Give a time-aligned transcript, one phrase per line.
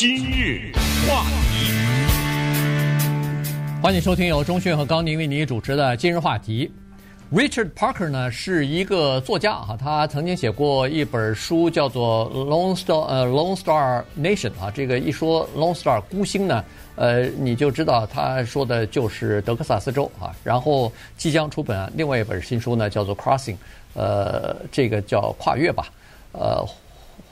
[0.00, 0.70] 今日
[1.08, 1.72] 话题，
[3.82, 6.70] 欢迎收听由钟讯和高宁为你主持的《今日话题》。
[7.36, 14.70] Richard Parker 呢是一个作家哈，他曾经写过一本书，叫做《Lone Star》呃，《Lone Star Nation》啊。
[14.72, 20.32] 这个一说 Lone Star 孤星呢，呃，你就知道他说的就是德克萨斯州啊。
[20.44, 23.54] 然后即将出本另外一本新书呢，叫做《Crossing》，
[23.94, 25.88] 呃，这个叫跨越吧，
[26.30, 26.64] 呃，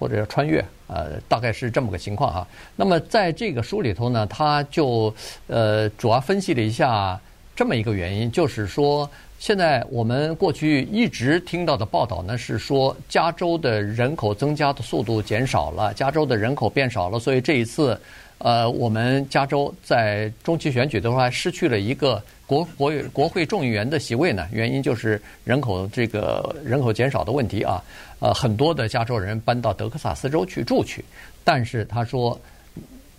[0.01, 2.47] 或者叫穿越，呃，大概是这么个情况哈。
[2.77, 5.15] 那么在这个书里头呢，他就
[5.47, 7.21] 呃主要分析了一下
[7.55, 9.09] 这么一个原因，就是说。
[9.39, 18.01] 现在我们过去一直听到的报道呢，是说加州的人口增加的速度减少了，加州的人口变少了，所以这一次，
[18.39, 27.83] 呃，我们加州在中期选举的话失去了一个国国国会众议员的席位呢，原因就是人口这个人口减少的问题啊，
[28.21, 31.05] 呃，很多的加州人搬到德克萨斯州去住去，
[31.43, 32.39] 但是他说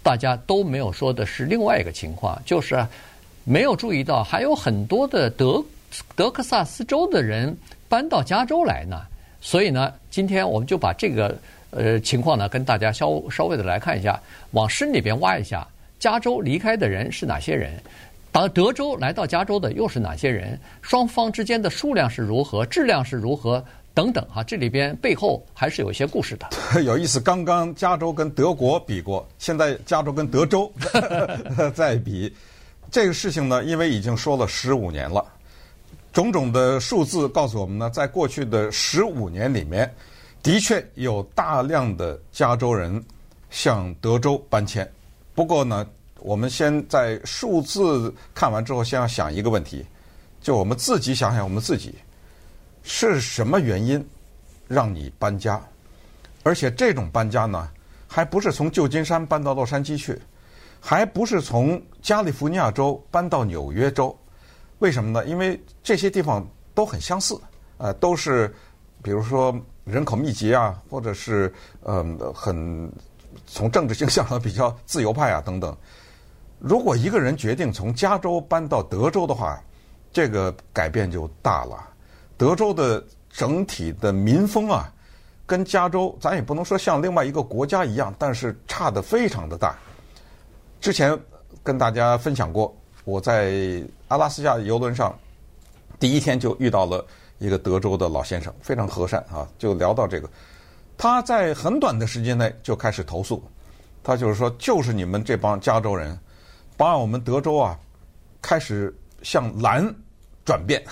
[0.03, 2.85] 大家都没有说的是另外一个情况，就是
[3.43, 5.63] 没有注意到还有很多的德。
[6.17, 7.55] 德克萨斯州的人
[7.87, 9.03] 搬到加州来呢，
[9.39, 11.35] 所以呢，今天我们就把这个
[11.77, 14.19] 呃情况呢跟大家稍稍微的来看一下，
[14.51, 15.67] 往深里边挖一下，
[15.99, 17.71] 加州离开的人是哪些人？
[18.31, 20.59] 当德州来到加州的又是哪些人？
[20.81, 22.65] 双方之间的数量是如何？
[22.65, 23.63] 质量是如何？
[23.93, 26.47] 等等哈，这里边背后还是有一些故事的。
[26.85, 30.71] 有意思，刚刚加州跟德国比过，现在加州跟德州
[31.73, 32.31] 再比，
[32.91, 35.25] 这个事情呢，因为已经说了十五年了。
[36.13, 39.91] 种种的数字告诉我们呢，在过去的十五年里面，
[40.47, 43.03] 的确有大量的加州人
[43.49, 44.89] 向德州搬迁。
[45.35, 45.85] 不过呢，
[46.21, 49.85] 我们先在数字看完之后，先要想一个问题，
[50.39, 51.95] 就我们自己想想我们自己，
[52.81, 54.01] 是什么原因
[54.69, 55.61] 让你搬家？
[56.43, 57.69] 而且这种搬家呢，
[58.07, 60.17] 还不是从旧金山搬到洛杉矶去，
[60.79, 64.17] 还不是从加利福尼亚州搬到纽约州。
[64.79, 65.25] 为什么呢？
[65.25, 67.37] 因为这些地方都很相似，
[67.79, 68.55] 呃，都是，
[69.01, 71.53] 比如说人口密集啊，或者是
[71.83, 72.91] 嗯、很
[73.45, 75.75] 从政治倾向上比较自由派啊等等。
[76.59, 79.61] 如果一个人决定从加州搬到德州的话，
[80.11, 81.87] 这个改变就大了。
[82.37, 84.91] 德州的整体的民风啊，
[85.45, 89.77] 跟加州咱也不能说像另外一个国家一样，但是差得非常的大。
[90.81, 91.17] 之前
[91.63, 92.75] 跟大家分享过。
[93.05, 95.17] 我在阿拉斯加游轮上，
[95.97, 97.05] 第一天就遇到了
[97.39, 100.29] 一个德州的老先生，非常和善啊，就聊到这个。
[100.97, 103.43] 他在很短的时间内就开始投诉，
[104.03, 106.17] 他就是说，就是你们这帮加州人，
[106.75, 107.77] 把我们德州啊
[108.41, 109.93] 开始向蓝
[110.43, 110.83] 转变，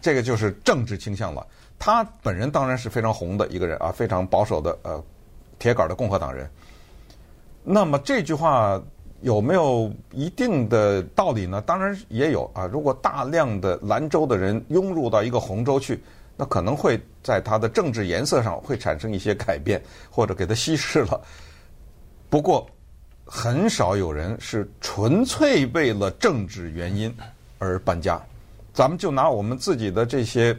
[0.00, 1.46] 这个就是政治倾向了。
[1.78, 5.02] 他本人当然是非常红的一个人啊，非常保守的呃
[5.58, 6.50] 铁杆的共和党人。
[7.62, 8.82] 那么这句话。
[9.22, 11.60] 有没有一定的道理呢？
[11.62, 12.66] 当然也有啊。
[12.66, 16.02] 如果大量的兰州的人涌入到一个红州去，
[16.36, 21.20] 那可能会在它的政治颜色上会产生一些改变，或者给它稀释了。
[22.28, 22.68] 不过，
[23.24, 27.12] 很少有人是纯粹为了政治原因
[27.58, 28.20] 而搬家。
[28.74, 30.56] 咱们就拿我们自己的这些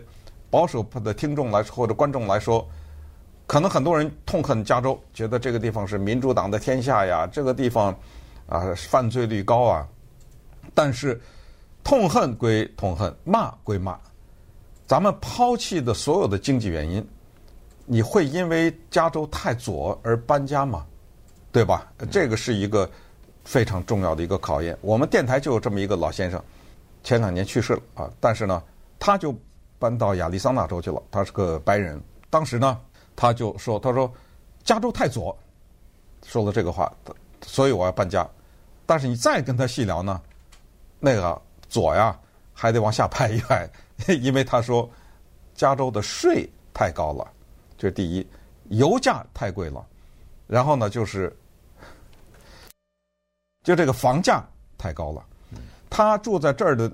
[0.49, 2.67] 保守的听众来说，或者观众来说，
[3.45, 7.95] 可能很多人痛恨加州，觉得这个地方是民主党的天下呀，这个地方。
[8.47, 9.87] 啊，犯罪率高啊！
[10.73, 11.19] 但是
[11.83, 13.99] 痛恨归痛恨，骂归骂，
[14.85, 17.05] 咱们抛弃的所有的经济原因，
[17.85, 20.85] 你会因为加州太左而搬家吗？
[21.51, 21.91] 对吧？
[22.11, 22.89] 这个是一个
[23.43, 24.77] 非常重要的一个考验。
[24.81, 26.41] 我们电台就有这么一个老先生，
[27.03, 28.61] 前两年去世了啊，但是呢，
[28.99, 29.35] 他就
[29.79, 31.01] 搬到亚利桑那州去了。
[31.09, 32.79] 他是个白人，当时呢，
[33.15, 34.11] 他就说：“他说
[34.63, 35.35] 加州太左，
[36.25, 36.91] 说了这个话，
[37.41, 38.27] 所以我要搬家。”
[38.87, 40.19] 但是你再跟他细聊呢，
[40.97, 41.39] 那个
[41.69, 42.17] 左呀
[42.53, 43.69] 还得往下拍一拍，
[44.07, 44.89] 因为他说
[45.53, 47.27] 加州的税太高了，
[47.77, 48.25] 这是第一，
[48.69, 49.85] 油价太贵了，
[50.47, 51.35] 然后呢就是
[53.63, 54.41] 就这个房价
[54.77, 55.23] 太高了。
[55.89, 56.89] 他住在这儿的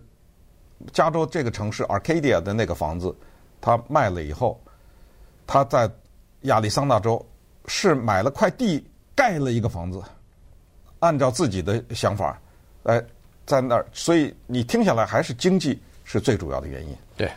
[0.91, 3.15] 加州这个城市 Arcadia 的那个房子，
[3.61, 4.59] 他卖了以后，
[5.45, 5.89] 他在
[6.41, 7.23] 亚利桑那州
[7.67, 10.01] 是买了块地盖了一个房子。
[11.03, 12.41] 按照自己的想法，
[12.83, 13.03] 哎，
[13.45, 16.95] 在那儿，所以你听下来还是经济是最主要的原因。
[17.17, 17.29] 对，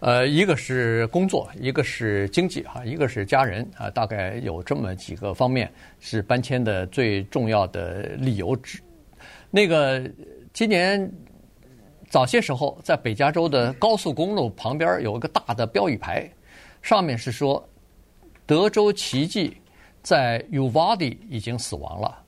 [0.00, 8.78] 呃，一个是工作，一个是经济哈，一个是家人啊，大概有这么几个方面是搬迁的最重要的理由之。
[9.50, 10.02] 那个
[10.52, 11.10] 今年
[12.10, 16.30] 早些时候，在北加州的高速公路旁边有一个大的标语牌，
[16.82, 17.66] 上面是说
[18.44, 19.56] 德州奇迹
[20.02, 22.19] 在 Uvalde 已经死亡了。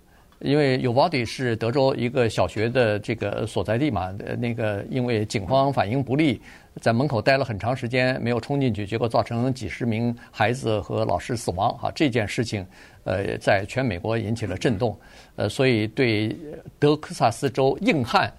[0.43, 6.41] 因为尤瓦迪是德州一个小学的这个所在地嘛，那个因为警方反应不利，
[6.81, 11.93] 在门口待了很长时间，没有冲进去，结果造成几十名孩子和老师死亡啊！
[11.95, 12.67] 这件事情，
[13.05, 14.99] 呃，在全美国引起了震动，
[15.37, 16.37] 呃，所以对
[16.79, 18.33] 德克萨斯州硬汉，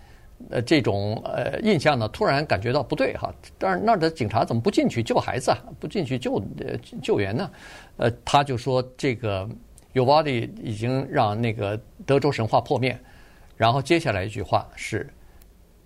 [0.50, 3.34] 呃，这种呃印象呢，突然感觉到不对哈。
[3.58, 5.58] 但是那儿的警察怎么不进去救孩子啊？
[5.80, 7.50] 不进去救呃救援呢？
[7.96, 9.48] 呃，他就说这个。
[9.94, 12.98] Uvalde 已经让那个德州神话破灭，
[13.56, 15.08] 然后接下来一句话是：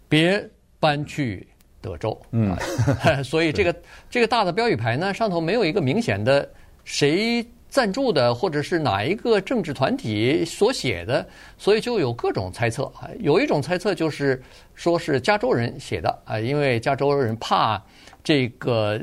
[0.07, 0.43] 别
[0.79, 1.47] 搬去
[1.81, 2.19] 德州。
[2.31, 2.55] 嗯，
[3.23, 3.75] 所以这个
[4.09, 6.49] 这个大的标语牌呢，上头没有一个明显的
[6.83, 11.27] 谁赞助的，或者是哪一个政治团体所写的，
[11.57, 12.89] 所以就有各种猜测。
[13.19, 14.41] 有一种猜测就是
[14.73, 17.81] 说是加州人写的啊，因为加州人怕
[18.23, 18.97] 这个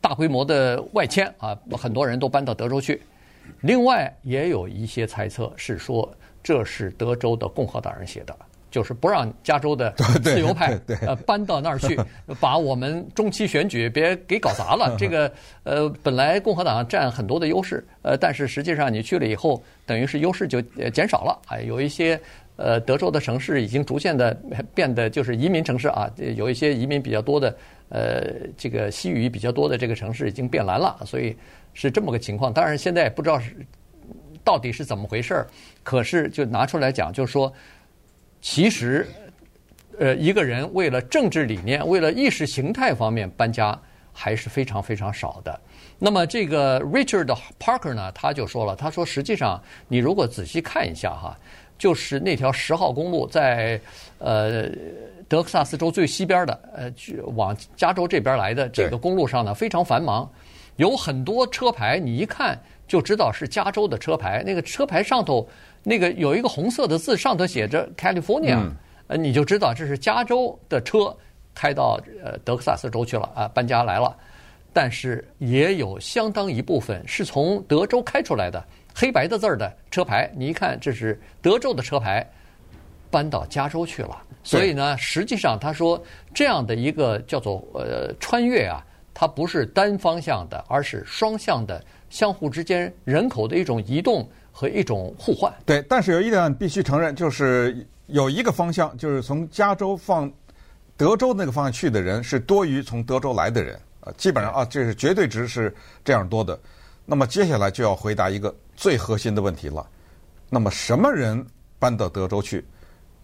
[0.00, 3.02] 大规模的外迁啊，很多人都搬到德州去。
[3.60, 6.12] 另外也有一些猜测是说，
[6.42, 8.36] 这是德州的共和党人写的，
[8.70, 9.90] 就是不让加州的
[10.22, 11.98] 自由派呃搬到那儿去，
[12.40, 14.94] 把我们中期选举别给搞砸了。
[14.98, 15.32] 这个
[15.64, 20.60] 呃，本来共和党占很多的优势，呃，但是实际上你去了以后，等于是优势就
[20.90, 21.40] 减少了。
[21.48, 22.20] 哎，有一些
[22.56, 24.32] 呃，德州的城市已经逐渐的
[24.74, 27.56] 变得就是移民城市啊，有一些移民比较多的，
[27.88, 28.24] 呃，
[28.56, 31.36] 这个西语比较多的这个城市已经变蓝了，所以。
[31.76, 33.54] 是这么个情况，当然现在也不知道是
[34.42, 35.46] 到底是怎么回事儿。
[35.82, 37.52] 可是就拿出来讲，就是说，
[38.40, 39.06] 其实，
[39.98, 43.78] 呃，一个人为了政治理念、为了意识形态方面搬家，
[44.10, 45.60] 还是非常非常少的。
[45.98, 47.26] 那么这个 Richard
[47.60, 51.38] Parker 呢，他就说了，他说实际上你如果仔细看一下哈，
[51.76, 53.78] 就是那条十号公路在
[54.18, 54.70] 呃
[55.28, 56.92] 德克萨斯州最西边的呃
[57.34, 60.26] 往加州这边来的这个公路上呢，非常繁忙。
[60.76, 64.42] 有很多车牌，你一看就知道是加州的车牌。
[64.44, 65.46] 那个车牌上头
[65.82, 68.58] 那个有一个红色的字，上头写着 California，
[69.06, 71.16] 呃，你就知道这是加州的车
[71.54, 74.16] 开到呃德克萨斯州去了啊，搬家来了。
[74.72, 78.62] 但是也有相当一部分是从德州开出来的
[78.94, 82.28] 黑白的字儿的车牌，你一看这是德州的车牌，
[83.10, 84.22] 搬到加州去了。
[84.44, 85.98] 所以呢，实际上他说
[86.34, 88.84] 这样的一个叫做呃穿越啊。
[89.18, 95.50] 它不是单方向的，而是双向的，相互之间人口的一种移动和一种互换。
[95.64, 100.30] 对，但是有一点必须承认，就是有一个方向，就是从加州放
[100.98, 105.74] 德州那个方向去的人是多于从德州来的人啊，基本上啊，这是绝对值是
[106.04, 106.60] 这样多的。
[107.06, 109.88] 那么接下来就要回答一个最核心的问题了：
[110.50, 111.42] 那么什么人
[111.78, 112.62] 搬到德州去？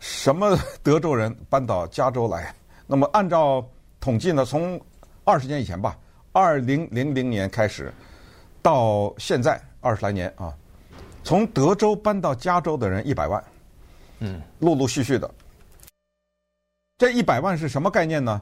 [0.00, 2.54] 什么德州人搬到加州来？
[2.86, 3.62] 那么按照
[4.00, 4.80] 统计呢，从
[5.24, 5.96] 二十年以前吧，
[6.32, 7.92] 二零零零年开始，
[8.60, 10.52] 到现在二十来年啊，
[11.22, 13.42] 从德州搬到加州的人一百万，
[14.19, 15.30] 嗯，陆陆续续的。
[16.98, 18.40] 这一百万是什么概念呢？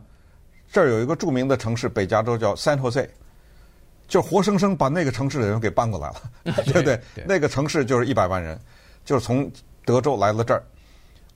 [0.72, 3.08] 这儿有一个著名的城市，北加州叫 San Jose，
[4.06, 6.22] 就活生生把那个城市的人给搬过来了，
[6.64, 7.00] 对不对？
[7.26, 8.58] 那个城市就是一百万人，
[9.04, 9.50] 就是从
[9.84, 10.62] 德州来了这儿。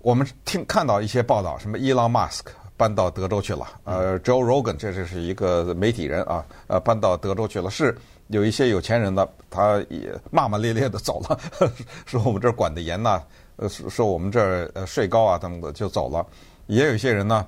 [0.00, 2.52] 我们听看到一些报道，什么伊朗马斯克。
[2.76, 7.70] 搬到德州去了，呃，Joe Rogan，这就是一个媒体人啊，呃，搬到德州去了。
[7.70, 7.96] 是
[8.28, 11.38] 有一些有钱人呢，他也骂骂咧咧的走了，
[12.04, 13.22] 说我们这儿管得严呐，
[13.56, 16.26] 呃，说我们这儿呃税高啊等等就走了。
[16.66, 17.46] 也有一些人呢，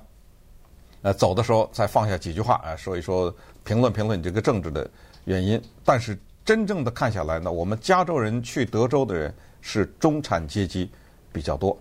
[1.01, 3.33] 呃，走的时候再放下几句话啊，说一说
[3.65, 4.89] 评论评论你这个政治的
[5.25, 5.61] 原因。
[5.83, 10.89] 但是真正的看下来呢，我们加州人去德州的人是中产阶级
[11.33, 11.77] 比较多，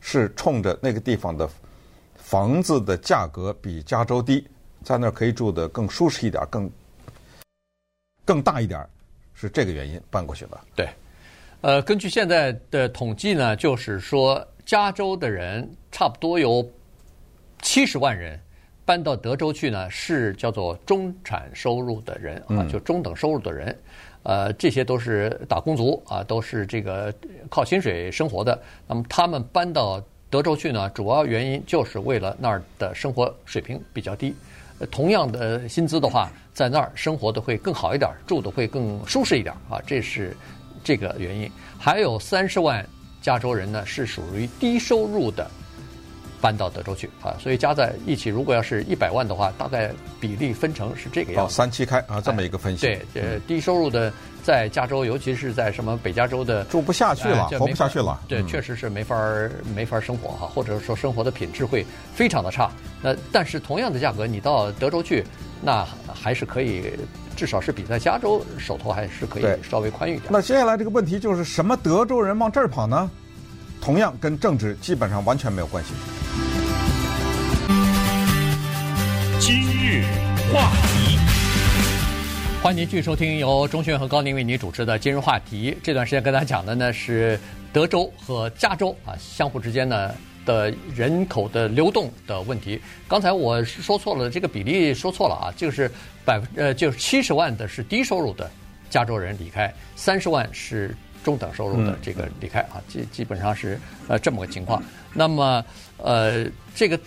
[0.00, 1.50] 是冲着那个地方的。
[2.24, 4.48] 房子的价格比加州低，
[4.82, 6.70] 在那儿可以住得更舒适一点，更
[8.24, 8.84] 更大一点，
[9.34, 10.58] 是这个原因搬过去的。
[10.74, 10.88] 对，
[11.60, 16.66] 呃，根据现在的统计呢，就是说加州的人差不多有
[17.60, 18.40] 七十万人
[18.86, 23.68] 搬到德州去呢，是叫做中产收入的人啊，就中等收入的人，
[24.22, 27.14] 嗯、呃，这些都是打工族啊，都是这个
[27.50, 28.58] 靠薪水生活的。
[28.88, 30.02] 那么他们搬到
[30.34, 34.34] 德州去呢，主要原因就是为了那儿的生活水平比较低，
[34.90, 40.36] 同样的薪资的话，在那儿生活的会更好一点，住的会更舒适一点啊，这是
[40.82, 41.48] 这个原因。
[41.78, 42.84] 还有三十万
[43.22, 45.48] 加州人呢，是属于低收入的。
[46.44, 51.50] 搬到德州去啊，所以加在一起，如果要是一百万的话，大概比例分成是这个样子。
[51.50, 52.82] 哦，三七开啊，这么一个分析。
[52.82, 58.20] 对，呃，低收入的在加州，尤其是在什么北加州的，住不下去了，活不下去了。
[58.28, 59.16] 对，确实是没法
[59.74, 61.82] 没法生活哈，或者说生活的品质会
[62.14, 62.70] 非常的差。
[63.00, 65.24] 那但是同样的价格，你到德州去，
[65.62, 65.82] 那
[66.12, 66.92] 还是可以，
[67.34, 70.30] 至少是比在加州手头还是可以稍微宽裕一点。
[70.30, 73.10] 那接下来这个问题就是什么德州人往这儿跑呢？
[73.80, 75.92] 同样跟政治基本上完全没有关系。
[80.52, 81.18] 话题，
[82.62, 85.72] 欢迎您继续收听由钟迅和高宁为您主持的《今日话题》。
[85.82, 87.38] 这段时间跟大家讲的呢是
[87.72, 90.14] 德州和加州啊相互之间呢
[90.46, 92.80] 的人口的流动的问题。
[93.08, 95.90] 刚才我说错了，这个比例说错了啊，就是
[96.24, 98.50] 百分呃就是七十万的是低收入的
[98.88, 100.94] 加州人离开，三十万是。
[101.24, 104.82] 中等收入的这个离开啊，基基本上是呃这么个情况。
[105.14, 105.64] 那么
[105.96, 107.00] 呃，这个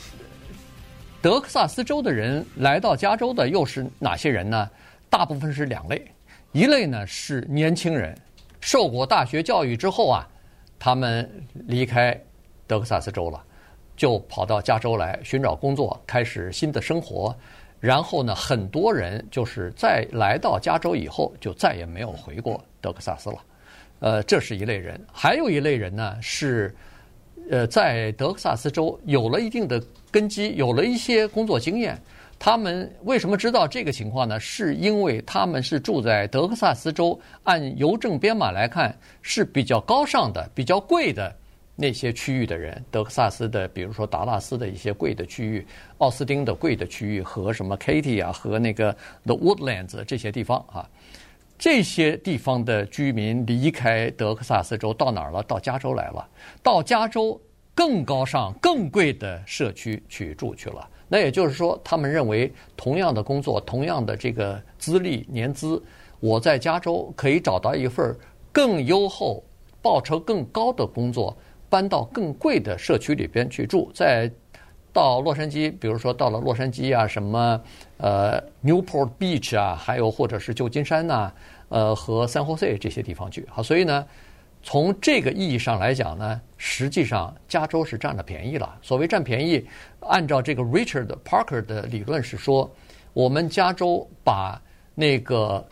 [1.28, 4.70] 德克萨斯州的人来到加州的又是哪些人呢？
[5.10, 6.02] 大部分是两类，
[6.54, 8.18] 一类呢是年轻人，
[8.62, 10.26] 受过大学教育之后啊，
[10.80, 11.30] 他们
[11.68, 12.18] 离开
[12.66, 13.44] 德克萨斯州了，
[13.98, 17.36] 就跑到加州来寻找工作，开始新的生活。
[17.82, 23.44] 然后呢，很多人就是在来到加州以后，就再也没有回过德克萨斯了。
[24.00, 26.74] 呃，这是一类人，还有一类人呢，是
[27.52, 32.00] 呃，在德克萨斯州有了一定的根基，有了一些工作经验。
[32.40, 34.40] 他们为什么知道这个情况呢？
[34.40, 41.36] 是因为他们是住在德克萨斯州，按邮政编码来看是比较高尚的、比较贵的
[41.76, 42.80] 那些区域的人。
[42.92, 45.66] 德克萨斯的，比如说达拉斯的一些贵的区域，
[45.98, 48.96] 奥斯汀的贵的区域和什么 Katy 啊，和那个
[49.26, 50.88] The Woodlands 这些地方啊。
[51.58, 55.42] 这些地方的居民离开德克萨斯州到哪儿了？
[55.42, 56.30] 到加州来了，
[56.62, 57.42] 到加州
[57.78, 60.90] 更高尚、更贵的社区去住去了。
[61.08, 65.80] 那也就是说，他们认为同样的工作、同样的这个资历、年资，
[66.20, 68.18] 我在加州可以找到一份
[68.52, 69.44] 更优厚、
[69.80, 71.38] 报酬更高的工作，
[71.70, 74.28] 搬到更贵的社区里边去住，在。
[74.94, 77.62] 到洛杉矶，比如说到了洛杉矶啊，什么
[77.98, 81.32] 呃 Newport Beach 啊，还有或者是旧金山呐、
[81.70, 83.48] 呃和 San Jose 这些地方去。
[83.48, 84.04] 好，所以呢，
[84.68, 88.78] 从这个意义上来讲呢，实际上加州是占了便宜了。
[88.82, 89.66] 所谓占便宜，
[90.02, 92.70] 按照这个 Richard Parker 的理论是说，
[93.14, 94.62] 我们加州把
[94.94, 95.66] 那个。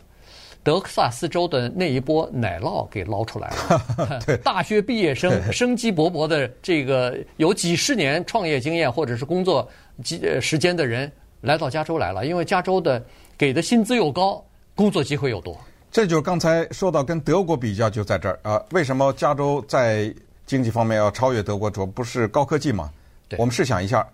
[0.62, 9.68] 德克萨斯州的那一波奶酪给捞出来了， 对，大学毕业生生机勃勃的这个有几十年创业经验或者是工作
[10.02, 11.08] 几时间的人
[11.40, 13.00] 来到加州来了，因为加州的
[13.38, 15.56] 给的薪资又高，工作机会又多。
[15.90, 20.14] 这就是刚才说到跟德国比较就在这儿啊，为什么加州在
[20.44, 21.70] 经济方面要超越德国？
[21.70, 22.90] 主要不是高科技嘛？
[23.38, 24.06] 我们试想一下。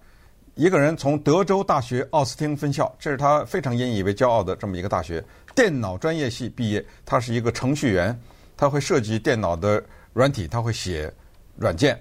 [0.54, 5.24] 一个人从德州大学奥斯汀分校，这是他非常引以为骄傲的这么一个大学，
[5.54, 6.84] 电脑专业系毕业。
[7.04, 8.16] 他是一个程序员，
[8.56, 11.12] 他会设计电脑的软体，他会写
[11.56, 12.00] 软件。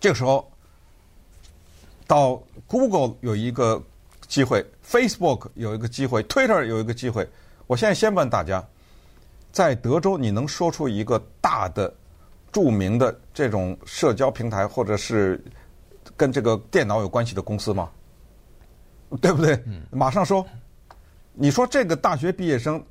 [0.00, 0.50] 这个时候，
[2.06, 3.80] 到 Google 有一个
[4.26, 7.28] 机会，Facebook 有一个机会，Twitter 有一个机会。
[7.72, 8.62] 我现在先问大家，
[9.50, 11.90] 在德州你能说出一个大的、
[12.52, 15.42] 著名的这种社交平台，或者是？
[16.16, 17.88] 跟这个电脑有关系的公司吗？
[19.22, 19.58] 对不对？
[19.90, 20.44] 马上说，
[21.32, 22.84] 你说这个大学毕业生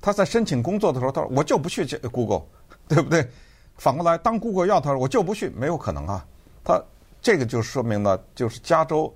[0.00, 2.42] 他在申请工作的时候，他说我就不去 Google，
[2.86, 3.28] 对不对？
[3.76, 6.24] 反过来，当 Google 要他说，我就不去，没有可能啊。
[6.62, 6.80] 他
[7.20, 9.12] 这个就说明了，就是加州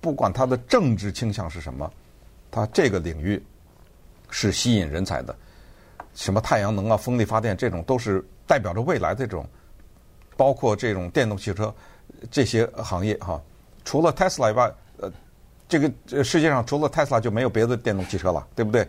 [0.00, 1.88] 不管他的政治倾向是什么，
[2.50, 3.40] 他这个领域
[4.34, 5.32] 是吸引人才的。
[6.12, 9.46] 什么太阳能啊、风力发电这种都是代表着未来的这种，
[10.36, 11.72] 包括这种电动汽车。
[12.32, 13.40] 这些行业哈，
[13.84, 15.12] 除了 Tesla 以外，呃，
[15.68, 18.86] 这个世界上除了 Tesla 就没有别的电动汽车了，对不对？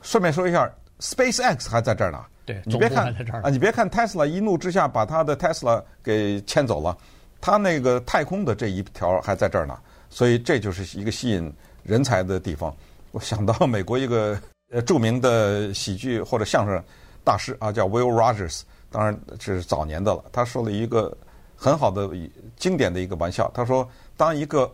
[0.00, 2.24] 顺便说一下，SpaceX 还在这儿呢。
[2.46, 6.96] 对，你别看啊，你别看 Tesla 一怒之下把他的 Tesla 给牵走了，
[7.42, 9.78] 他那个太空的这一条还在这儿呢。
[10.08, 11.52] 所以这就是一个吸引
[11.82, 12.74] 人才的地方。
[13.10, 14.38] 我想到美国一个
[14.70, 16.82] 呃著名的喜剧或者相声
[17.24, 20.24] 大师啊，叫 Will Rogers，当然这是早年的了。
[20.32, 21.16] 他说了一个。
[21.60, 22.08] 很好的
[22.56, 23.84] 经典的一个玩笑，他说
[24.16, 24.72] ：“当一个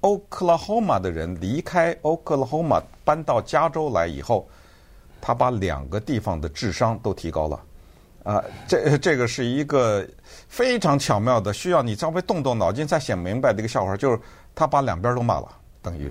[0.00, 4.48] Oklahoma 的人离开 Oklahoma 搬到加州来以后，
[5.20, 7.60] 他把两个地方的智商都提高了。”
[8.22, 10.06] 啊，这这个是一个
[10.46, 14.20] 非常巧妙的，需要你稍微动动脑筋才想明白的一个笑话，就是
[14.54, 15.48] 他把两边都骂了，
[15.82, 16.08] 等于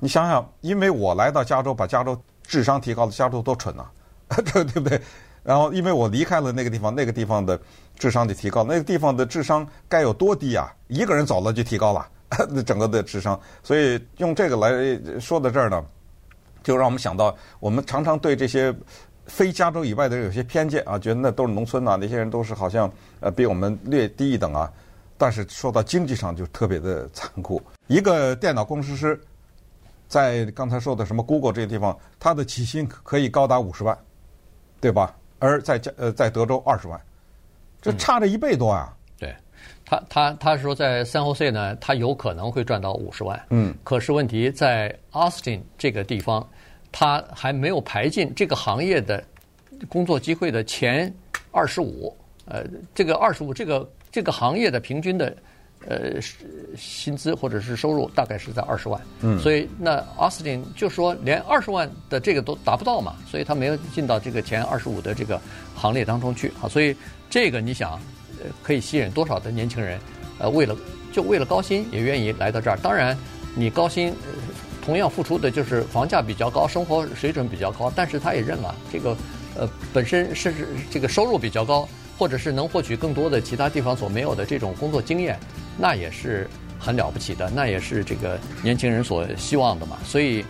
[0.00, 3.84] 你想想，因为我来到加州，把加州智商提高了，加州多蠢呐，
[4.52, 5.00] 对 对不对？
[5.42, 7.60] 然后因为我离开了那个地方，那个地方的。
[7.98, 10.74] 智商的提高，那个地方的智商该有多低啊？
[10.88, 12.08] 一个人走了就提高了，
[12.50, 13.38] 那整个的智商。
[13.62, 15.84] 所以用这个来说到这儿呢，
[16.64, 18.74] 就让我们想到，我们常常对这些
[19.26, 24.72] 非加州以外的人有些偏见啊，觉得那都是农村呐，那些人都是好像呃比我们略低一等啊。
[25.16, 27.62] 但是说到经济上就特别的残酷。
[27.86, 29.20] 一个电脑工程师
[30.12, 33.96] 在刚才说的什么 Google 这个地方，它的起薪可以高达五十万，
[34.78, 35.16] 对吧？
[35.38, 37.00] 而在加呃在德州二十万。
[37.80, 38.94] 这差着一倍多啊！
[39.18, 39.34] 对
[39.86, 43.42] 他他他说在三后 C 呢，他有可能会赚到五十万。
[43.48, 46.46] 嗯，可是问题在 Austin 这个地方，
[46.92, 49.24] 他还没有排进这个行业的
[49.88, 51.10] 工作机会的前
[51.52, 52.14] 二十五。
[52.44, 52.62] 呃，
[52.94, 55.34] 这个二十五，这个这个行业的平均的
[55.88, 56.20] 呃
[56.76, 59.00] 薪资或者是收入大概是在二十万。
[59.20, 65.40] 嗯，所以那 Austin 就说连二十万的这个都达不到嘛，所以他没有进到这个前二十五的这个
[65.74, 66.68] 行列当中去啊。
[66.68, 66.96] 所以
[67.30, 67.92] 这个你想。
[68.42, 70.00] 呃可以吸引多少的年轻人？
[70.38, 70.76] 呃，为了
[71.12, 72.76] 就为了高薪也愿意来到这儿。
[72.78, 73.16] 当然，
[73.54, 74.12] 你高薪
[74.84, 77.92] 同样付出的就是房价比较高，生活水准比较高。
[77.94, 79.16] 但是他也认了这个，
[79.54, 85.38] 呃，本身甚至这个收入比较高，或者是能获取更多的其他地方所没有的这种工作经验，
[85.78, 86.48] 那也是
[86.78, 89.98] 很了不起的，那也是这个年轻人所希望的嘛。
[90.04, 90.44] 所以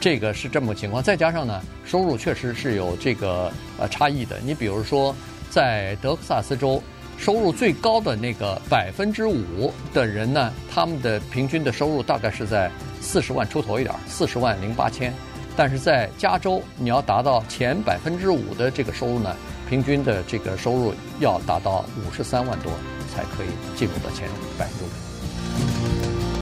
[0.00, 1.02] 这个是这么个情况。
[1.02, 4.38] 再加上呢，收入确实是有这个呃差异的。
[4.44, 5.14] 你比如说，
[5.50, 6.82] 在德克萨斯州。
[7.18, 15.10] 收入最高的那个百分之五的人呢，他们的平均的收入大概是在四十万出头一点，四十万零八千。
[15.56, 19.34] 但是在加州，你要达到前百分之五的这个收入呢，
[19.66, 22.70] 平均的这个收入要达到五十三万多
[23.16, 25.05] 才可以进入到前百分之五。